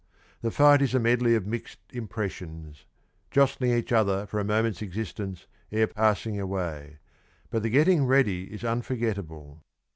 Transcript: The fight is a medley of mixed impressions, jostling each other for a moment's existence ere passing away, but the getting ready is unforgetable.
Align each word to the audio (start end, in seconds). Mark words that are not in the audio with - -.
The 0.41 0.49
fight 0.49 0.81
is 0.81 0.95
a 0.95 0.99
medley 0.99 1.35
of 1.35 1.45
mixed 1.45 1.77
impressions, 1.93 2.85
jostling 3.29 3.69
each 3.71 3.91
other 3.91 4.25
for 4.25 4.39
a 4.39 4.43
moment's 4.43 4.81
existence 4.81 5.45
ere 5.71 5.85
passing 5.85 6.39
away, 6.39 6.97
but 7.51 7.61
the 7.61 7.69
getting 7.69 8.07
ready 8.07 8.45
is 8.51 8.63
unforgetable. 8.63 9.61